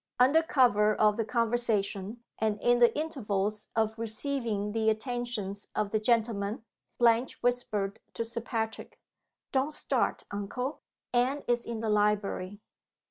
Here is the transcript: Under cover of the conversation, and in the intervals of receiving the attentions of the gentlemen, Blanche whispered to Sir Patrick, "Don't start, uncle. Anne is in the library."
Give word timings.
Under 0.17 0.41
cover 0.41 0.95
of 0.95 1.15
the 1.15 1.25
conversation, 1.25 2.23
and 2.39 2.59
in 2.59 2.79
the 2.79 2.91
intervals 2.97 3.67
of 3.75 3.99
receiving 3.99 4.71
the 4.71 4.89
attentions 4.89 5.67
of 5.75 5.91
the 5.91 5.99
gentlemen, 5.99 6.63
Blanche 6.97 7.43
whispered 7.43 7.99
to 8.15 8.25
Sir 8.25 8.41
Patrick, 8.41 8.99
"Don't 9.51 9.71
start, 9.73 10.23
uncle. 10.31 10.81
Anne 11.13 11.43
is 11.47 11.67
in 11.67 11.81
the 11.81 11.89
library." 11.91 12.59